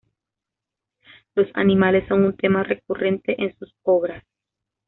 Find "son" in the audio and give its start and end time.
2.07-2.23